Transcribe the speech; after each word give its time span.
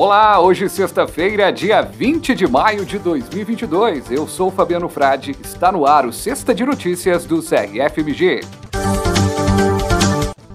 Olá, 0.00 0.40
hoje 0.40 0.68
sexta-feira, 0.68 1.50
dia 1.50 1.82
20 1.82 2.32
de 2.32 2.46
maio 2.46 2.86
de 2.86 3.00
2022. 3.00 4.12
Eu 4.12 4.28
sou 4.28 4.48
Fabiano 4.48 4.88
Frade, 4.88 5.34
está 5.42 5.72
no 5.72 5.84
ar 5.84 6.06
o 6.06 6.12
Sexta 6.12 6.54
de 6.54 6.64
Notícias 6.64 7.24
do 7.24 7.42
CRFMG. 7.42 8.42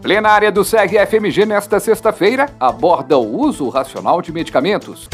Plenária 0.01 0.49
do 0.49 0.63
CRFMG 0.63 1.45
nesta 1.45 1.77
sexta-feira 1.81 2.55
aborda 2.57 3.17
o 3.17 3.37
uso 3.37 3.67
racional 3.67 4.21
de 4.21 4.31
medicamentos. 4.31 5.09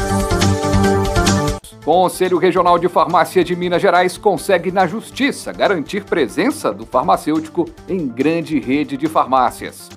Conselho 1.84 2.38
Regional 2.38 2.78
de 2.78 2.88
Farmácia 2.88 3.42
de 3.42 3.56
Minas 3.56 3.82
Gerais 3.82 4.16
consegue 4.16 4.70
na 4.70 4.86
Justiça 4.86 5.52
garantir 5.52 6.04
presença 6.04 6.72
do 6.72 6.86
farmacêutico 6.86 7.68
em 7.88 8.06
grande 8.06 8.60
rede 8.60 8.96
de 8.96 9.08
farmácias. 9.08 9.88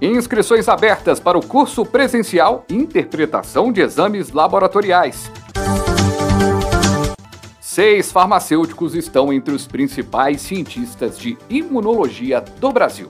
Inscrições 0.00 0.68
abertas 0.68 1.20
para 1.20 1.38
o 1.38 1.46
curso 1.46 1.84
presencial 1.86 2.64
Interpretação 2.68 3.72
de 3.72 3.80
Exames 3.80 4.32
Laboratoriais. 4.32 5.30
Seis 7.60 8.12
farmacêuticos 8.12 8.94
estão 8.94 9.32
entre 9.32 9.54
os 9.54 9.66
principais 9.66 10.40
cientistas 10.40 11.18
de 11.18 11.36
imunologia 11.48 12.40
do 12.40 12.72
Brasil. 12.72 13.08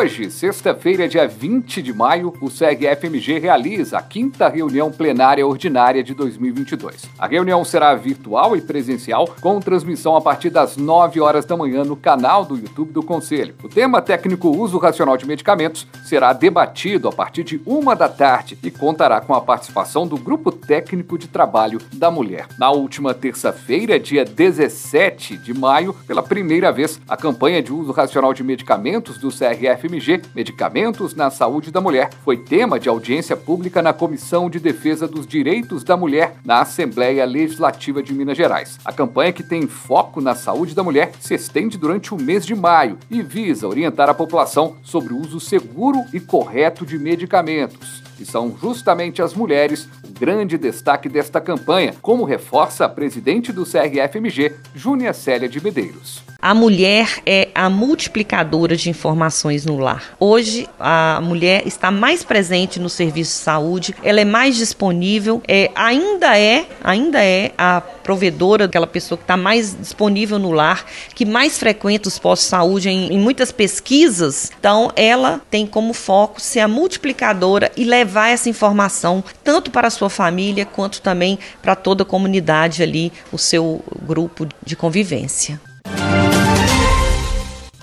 Hoje, 0.00 0.30
sexta-feira, 0.30 1.08
dia 1.08 1.26
20 1.26 1.82
de 1.82 1.92
maio, 1.92 2.32
o 2.40 2.48
SEG-FMG 2.48 3.40
realiza 3.40 3.98
a 3.98 4.02
quinta 4.02 4.48
reunião 4.48 4.92
plenária 4.92 5.44
ordinária 5.44 6.04
de 6.04 6.14
2022. 6.14 7.10
A 7.18 7.26
reunião 7.26 7.64
será 7.64 7.96
virtual 7.96 8.56
e 8.56 8.60
presencial, 8.60 9.28
com 9.40 9.58
transmissão 9.58 10.14
a 10.14 10.20
partir 10.20 10.50
das 10.50 10.76
9 10.76 11.20
horas 11.20 11.44
da 11.44 11.56
manhã 11.56 11.82
no 11.82 11.96
canal 11.96 12.44
do 12.44 12.54
YouTube 12.54 12.92
do 12.92 13.02
Conselho. 13.02 13.56
O 13.60 13.68
tema 13.68 14.00
técnico 14.00 14.50
uso 14.50 14.78
racional 14.78 15.16
de 15.16 15.26
medicamentos 15.26 15.84
será 16.04 16.32
debatido 16.32 17.08
a 17.08 17.12
partir 17.12 17.42
de 17.42 17.60
uma 17.66 17.96
da 17.96 18.08
tarde 18.08 18.56
e 18.62 18.70
contará 18.70 19.20
com 19.20 19.34
a 19.34 19.40
participação 19.40 20.06
do 20.06 20.16
Grupo 20.16 20.52
Técnico 20.52 21.18
de 21.18 21.26
Trabalho 21.26 21.80
da 21.94 22.08
Mulher. 22.08 22.46
Na 22.56 22.70
última 22.70 23.14
terça-feira, 23.14 23.98
dia 23.98 24.24
17 24.24 25.36
de 25.38 25.52
maio, 25.52 25.92
pela 26.06 26.22
primeira 26.22 26.70
vez, 26.70 27.00
a 27.08 27.16
campanha 27.16 27.60
de 27.60 27.72
uso 27.72 27.90
racional 27.90 28.32
de 28.32 28.44
medicamentos 28.44 29.18
do 29.18 29.30
CRF 29.30 29.87
FMG, 29.88 30.22
Medicamentos 30.34 31.14
na 31.14 31.30
Saúde 31.30 31.70
da 31.70 31.80
Mulher, 31.80 32.10
foi 32.22 32.36
tema 32.36 32.78
de 32.78 32.88
audiência 32.88 33.36
pública 33.36 33.80
na 33.80 33.92
Comissão 33.92 34.50
de 34.50 34.60
Defesa 34.60 35.08
dos 35.08 35.26
Direitos 35.26 35.82
da 35.82 35.96
Mulher 35.96 36.36
na 36.44 36.60
Assembleia 36.60 37.24
Legislativa 37.24 38.02
de 38.02 38.12
Minas 38.12 38.36
Gerais. 38.36 38.78
A 38.84 38.92
campanha, 38.92 39.32
que 39.32 39.42
tem 39.42 39.66
foco 39.66 40.20
na 40.20 40.34
saúde 40.34 40.74
da 40.74 40.82
mulher, 40.82 41.12
se 41.18 41.34
estende 41.34 41.78
durante 41.78 42.14
o 42.14 42.20
mês 42.20 42.44
de 42.44 42.54
maio 42.54 42.98
e 43.10 43.22
visa 43.22 43.66
orientar 43.66 44.10
a 44.10 44.14
população 44.14 44.76
sobre 44.82 45.14
o 45.14 45.18
uso 45.18 45.40
seguro 45.40 46.04
e 46.12 46.20
correto 46.20 46.84
de 46.84 46.98
medicamentos. 46.98 48.02
E 48.20 48.26
são 48.26 48.56
justamente 48.60 49.22
as 49.22 49.32
mulheres 49.32 49.88
o 50.04 50.18
grande 50.18 50.58
destaque 50.58 51.08
desta 51.08 51.40
campanha, 51.40 51.94
como 52.02 52.24
reforça 52.24 52.84
a 52.84 52.88
presidente 52.88 53.52
do 53.52 53.64
CRFMG, 53.64 54.54
Júnia 54.74 55.12
Célia 55.12 55.48
de 55.48 55.62
Medeiros. 55.62 56.22
A 56.40 56.54
mulher 56.54 57.20
é 57.26 57.48
a 57.52 57.68
multiplicadora 57.68 58.76
de 58.76 58.88
informações 58.88 59.66
no 59.66 59.76
lar. 59.76 60.14
Hoje, 60.20 60.68
a 60.78 61.20
mulher 61.20 61.66
está 61.66 61.90
mais 61.90 62.22
presente 62.22 62.78
no 62.78 62.88
serviço 62.88 63.32
de 63.32 63.42
saúde, 63.42 63.92
ela 64.04 64.20
é 64.20 64.24
mais 64.24 64.54
disponível, 64.54 65.42
é, 65.48 65.68
ainda 65.74 66.38
é, 66.38 66.64
ainda 66.84 67.24
é 67.24 67.50
a 67.58 67.80
provedora, 67.80 68.66
aquela 68.66 68.86
pessoa 68.86 69.18
que 69.18 69.24
está 69.24 69.36
mais 69.36 69.76
disponível 69.76 70.38
no 70.38 70.52
lar, 70.52 70.86
que 71.12 71.24
mais 71.24 71.58
frequenta 71.58 72.06
os 72.06 72.20
postos 72.20 72.46
de 72.46 72.50
saúde 72.50 72.88
em, 72.88 73.12
em 73.12 73.18
muitas 73.18 73.50
pesquisas. 73.50 74.52
Então, 74.60 74.92
ela 74.94 75.40
tem 75.50 75.66
como 75.66 75.92
foco 75.92 76.40
ser 76.40 76.60
a 76.60 76.68
multiplicadora 76.68 77.72
e 77.76 77.82
levar 77.82 78.28
essa 78.28 78.48
informação 78.48 79.24
tanto 79.42 79.72
para 79.72 79.88
a 79.88 79.90
sua 79.90 80.08
família 80.08 80.64
quanto 80.64 81.02
também 81.02 81.36
para 81.60 81.74
toda 81.74 82.04
a 82.04 82.06
comunidade 82.06 82.80
ali, 82.80 83.12
o 83.32 83.38
seu 83.38 83.82
grupo 84.06 84.46
de 84.64 84.76
convivência. 84.76 85.60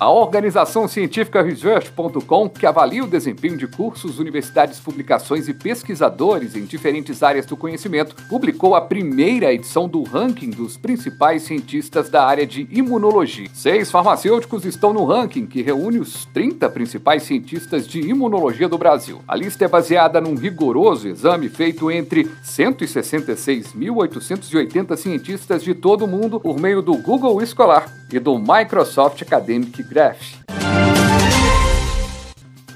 A 0.05 0.11
organização 0.11 0.87
científica 0.87 1.41
Research.com, 1.41 2.47
que 2.47 2.67
avalia 2.67 3.03
o 3.03 3.07
desempenho 3.07 3.57
de 3.57 3.65
cursos, 3.65 4.19
universidades, 4.19 4.79
publicações 4.79 5.47
e 5.47 5.53
pesquisadores 5.53 6.55
em 6.55 6.63
diferentes 6.63 7.23
áreas 7.23 7.47
do 7.47 7.57
conhecimento, 7.57 8.15
publicou 8.29 8.75
a 8.75 8.81
primeira 8.81 9.51
edição 9.51 9.89
do 9.89 10.03
ranking 10.03 10.51
dos 10.51 10.77
principais 10.77 11.41
cientistas 11.41 12.07
da 12.07 12.23
área 12.23 12.45
de 12.45 12.67
imunologia. 12.69 13.49
Seis 13.51 13.89
farmacêuticos 13.89 14.63
estão 14.63 14.93
no 14.93 15.05
ranking, 15.05 15.47
que 15.47 15.63
reúne 15.63 15.97
os 15.97 16.25
30 16.25 16.69
principais 16.69 17.23
cientistas 17.23 17.87
de 17.87 18.01
imunologia 18.01 18.69
do 18.69 18.77
Brasil. 18.77 19.23
A 19.27 19.35
lista 19.35 19.65
é 19.65 19.67
baseada 19.67 20.21
num 20.21 20.35
rigoroso 20.35 21.07
exame 21.07 21.49
feito 21.49 21.89
entre 21.89 22.25
166.880 22.43 24.97
cientistas 24.97 25.63
de 25.63 25.73
todo 25.73 26.05
o 26.05 26.07
mundo 26.07 26.39
por 26.39 26.59
meio 26.59 26.83
do 26.83 26.95
Google 26.95 27.41
Escolar 27.41 28.04
e 28.11 28.19
do 28.19 28.37
Microsoft 28.37 29.21
Academic 29.21 29.83
Graph. 29.83 30.54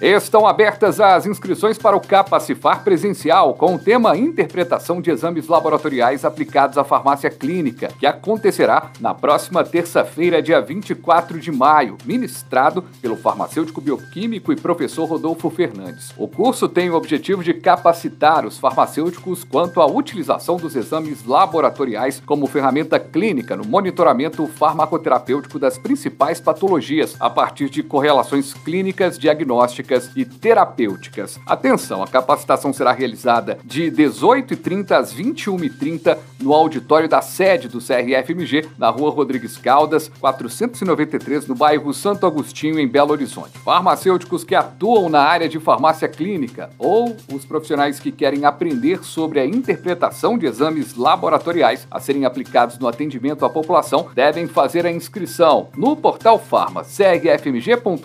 Estão 0.01 0.47
abertas 0.47 1.01
as 1.01 1.25
inscrições 1.25 1.77
para 1.77 1.97
o 1.97 1.99
Capacifar 1.99 2.85
presencial 2.85 3.53
com 3.53 3.75
o 3.75 3.79
tema 3.79 4.15
Interpretação 4.15 5.01
de 5.01 5.11
Exames 5.11 5.49
Laboratoriais 5.49 6.23
aplicados 6.23 6.77
à 6.77 6.85
farmácia 6.85 7.29
clínica, 7.29 7.89
que 7.99 8.07
acontecerá 8.07 8.91
na 9.01 9.13
próxima 9.13 9.61
terça-feira, 9.61 10.41
dia 10.41 10.61
24 10.61 11.37
de 11.37 11.51
maio, 11.51 11.97
ministrado 12.05 12.81
pelo 13.01 13.17
farmacêutico 13.17 13.81
bioquímico 13.81 14.53
e 14.53 14.55
professor 14.55 15.03
Rodolfo 15.03 15.49
Fernandes. 15.49 16.13
O 16.17 16.29
curso 16.29 16.69
tem 16.69 16.89
o 16.89 16.95
objetivo 16.95 17.43
de 17.43 17.53
capacitar 17.53 18.45
os 18.45 18.57
farmacêuticos 18.57 19.43
quanto 19.43 19.81
à 19.81 19.85
utilização 19.85 20.55
dos 20.55 20.77
exames 20.77 21.25
laboratoriais 21.25 22.23
como 22.25 22.47
ferramenta 22.47 22.97
clínica 23.01 23.57
no 23.57 23.65
monitoramento 23.65 24.47
farmacoterapêutico 24.47 25.59
das 25.59 25.77
principais 25.77 26.39
patologias, 26.39 27.17
a 27.19 27.29
partir 27.29 27.69
de 27.69 27.83
correlações 27.83 28.53
clínicas 28.53 29.19
diagnósticas 29.19 29.88
e 30.15 30.23
terapêuticas. 30.25 31.39
Atenção, 31.45 32.03
a 32.03 32.07
capacitação 32.07 32.71
será 32.71 32.91
realizada 32.91 33.57
de 33.63 33.91
18h30 33.91 34.91
às 34.91 35.13
21h30 35.13 36.17
no 36.39 36.53
auditório 36.53 37.09
da 37.09 37.21
sede 37.21 37.67
do 37.67 37.79
CRFMG, 37.79 38.69
na 38.77 38.89
rua 38.89 39.09
Rodrigues 39.09 39.57
Caldas, 39.57 40.09
493, 40.19 41.47
no 41.47 41.55
bairro 41.55 41.93
Santo 41.93 42.25
Agostinho, 42.25 42.79
em 42.79 42.87
Belo 42.87 43.11
Horizonte. 43.11 43.57
Farmacêuticos 43.59 44.43
que 44.43 44.55
atuam 44.55 45.09
na 45.09 45.21
área 45.21 45.49
de 45.49 45.59
farmácia 45.59 46.07
clínica 46.07 46.69
ou 46.77 47.15
os 47.33 47.45
profissionais 47.45 47.99
que 47.99 48.11
querem 48.11 48.45
aprender 48.45 49.03
sobre 49.03 49.39
a 49.39 49.45
interpretação 49.45 50.37
de 50.37 50.45
exames 50.45 50.95
laboratoriais 50.95 51.87
a 51.89 51.99
serem 51.99 52.25
aplicados 52.25 52.77
no 52.77 52.87
atendimento 52.87 53.45
à 53.45 53.49
população 53.49 54.09
devem 54.13 54.47
fazer 54.47 54.85
a 54.85 54.91
inscrição 54.91 55.69
no 55.75 55.95
portal 55.95 56.39
Farma, 56.39 56.83
crfmg.org.br 56.83 57.99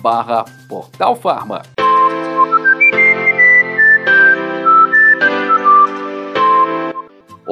barra 0.00 0.44
Portal 0.68 1.16
Farma. 1.16 1.79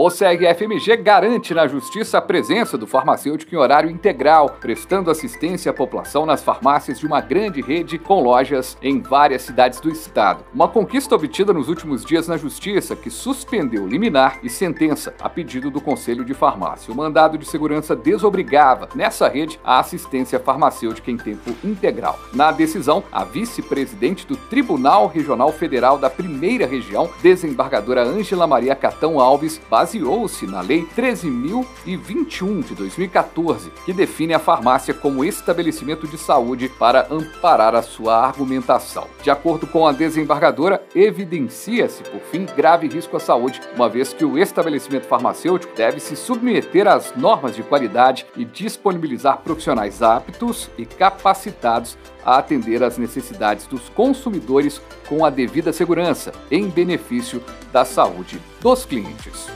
O 0.00 0.08
SEG-FMG 0.10 0.96
garante 0.98 1.52
na 1.52 1.66
Justiça 1.66 2.18
a 2.18 2.22
presença 2.22 2.78
do 2.78 2.86
farmacêutico 2.86 3.52
em 3.52 3.58
horário 3.58 3.90
integral, 3.90 4.56
prestando 4.60 5.10
assistência 5.10 5.72
à 5.72 5.74
população 5.74 6.24
nas 6.24 6.40
farmácias 6.40 7.00
de 7.00 7.04
uma 7.04 7.20
grande 7.20 7.60
rede 7.60 7.98
com 7.98 8.20
lojas 8.20 8.78
em 8.80 9.00
várias 9.00 9.42
cidades 9.42 9.80
do 9.80 9.90
estado. 9.90 10.44
Uma 10.54 10.68
conquista 10.68 11.16
obtida 11.16 11.52
nos 11.52 11.68
últimos 11.68 12.04
dias 12.04 12.28
na 12.28 12.36
Justiça, 12.36 12.94
que 12.94 13.10
suspendeu 13.10 13.88
liminar 13.88 14.38
e 14.40 14.48
sentença 14.48 15.12
a 15.20 15.28
pedido 15.28 15.68
do 15.68 15.80
Conselho 15.80 16.24
de 16.24 16.32
Farmácia. 16.32 16.92
O 16.92 16.96
mandado 16.96 17.36
de 17.36 17.44
segurança 17.44 17.96
desobrigava, 17.96 18.88
nessa 18.94 19.26
rede, 19.26 19.58
a 19.64 19.80
assistência 19.80 20.38
farmacêutica 20.38 21.10
em 21.10 21.16
tempo 21.16 21.52
integral. 21.64 22.16
Na 22.32 22.52
decisão, 22.52 23.02
a 23.10 23.24
vice-presidente 23.24 24.24
do 24.28 24.36
Tribunal 24.36 25.08
Regional 25.08 25.50
Federal 25.50 25.98
da 25.98 26.08
Primeira 26.08 26.68
Região, 26.68 27.10
desembargadora 27.20 28.04
Ângela 28.04 28.46
Maria 28.46 28.76
Catão 28.76 29.18
Alves, 29.18 29.60
baseou-se 29.88 30.46
na 30.46 30.60
Lei 30.60 30.86
13.021 30.96 32.62
de 32.62 32.74
2014, 32.74 33.70
que 33.86 33.92
define 33.92 34.34
a 34.34 34.38
farmácia 34.38 34.92
como 34.92 35.24
estabelecimento 35.24 36.06
de 36.06 36.18
saúde 36.18 36.68
para 36.68 37.06
amparar 37.10 37.74
a 37.74 37.82
sua 37.82 38.14
argumentação. 38.14 39.06
De 39.22 39.30
acordo 39.30 39.66
com 39.66 39.86
a 39.86 39.92
desembargadora, 39.92 40.82
evidencia-se, 40.94 42.02
por 42.02 42.20
fim, 42.20 42.44
grave 42.44 42.86
risco 42.86 43.16
à 43.16 43.20
saúde, 43.20 43.62
uma 43.74 43.88
vez 43.88 44.12
que 44.12 44.24
o 44.24 44.38
estabelecimento 44.38 45.06
farmacêutico 45.06 45.74
deve 45.74 46.00
se 46.00 46.14
submeter 46.14 46.86
às 46.86 47.14
normas 47.16 47.56
de 47.56 47.62
qualidade 47.62 48.26
e 48.36 48.44
disponibilizar 48.44 49.38
profissionais 49.38 50.02
aptos 50.02 50.70
e 50.76 50.84
capacitados 50.84 51.96
a 52.24 52.36
atender 52.36 52.82
às 52.82 52.98
necessidades 52.98 53.66
dos 53.66 53.88
consumidores 53.88 54.82
com 55.08 55.24
a 55.24 55.30
devida 55.30 55.72
segurança, 55.72 56.32
em 56.50 56.68
benefício 56.68 57.42
da 57.72 57.84
saúde 57.84 58.38
dos 58.60 58.84
clientes. 58.84 59.48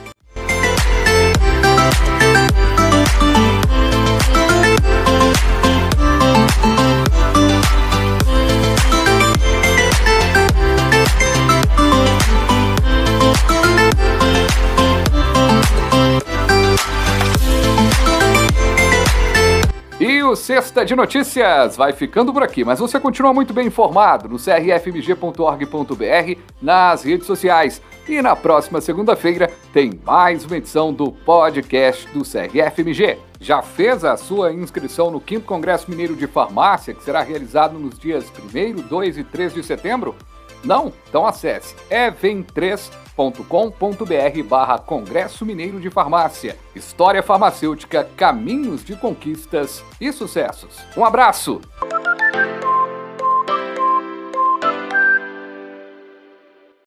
Sexta 20.42 20.84
de 20.84 20.96
Notícias 20.96 21.76
vai 21.76 21.92
ficando 21.92 22.32
por 22.32 22.42
aqui, 22.42 22.64
mas 22.64 22.80
você 22.80 22.98
continua 22.98 23.32
muito 23.32 23.54
bem 23.54 23.68
informado 23.68 24.28
no 24.28 24.40
crfmg.org.br, 24.40 26.40
nas 26.60 27.04
redes 27.04 27.28
sociais. 27.28 27.80
E 28.08 28.20
na 28.20 28.34
próxima 28.34 28.80
segunda-feira 28.80 29.48
tem 29.72 30.00
mais 30.04 30.44
uma 30.44 30.56
edição 30.56 30.92
do 30.92 31.12
podcast 31.12 32.08
do 32.08 32.24
CRFMG. 32.24 33.18
Já 33.40 33.62
fez 33.62 34.04
a 34.04 34.16
sua 34.16 34.52
inscrição 34.52 35.12
no 35.12 35.22
5 35.24 35.46
Congresso 35.46 35.88
Mineiro 35.88 36.16
de 36.16 36.26
Farmácia, 36.26 36.92
que 36.92 37.04
será 37.04 37.22
realizado 37.22 37.78
nos 37.78 37.96
dias 37.96 38.24
1, 38.36 38.88
2 38.88 39.18
e 39.18 39.22
3 39.22 39.54
de 39.54 39.62
setembro? 39.62 40.16
Não? 40.64 40.92
Então 41.08 41.26
acesse 41.26 41.74
evem3.com.br 41.90 44.48
barra 44.48 44.78
Congresso 44.78 45.44
Mineiro 45.44 45.80
de 45.80 45.90
Farmácia. 45.90 46.56
História 46.74 47.22
farmacêutica, 47.22 48.08
caminhos 48.16 48.84
de 48.84 48.96
conquistas 48.96 49.84
e 50.00 50.12
sucessos. 50.12 50.78
Um 50.96 51.04
abraço! 51.04 51.60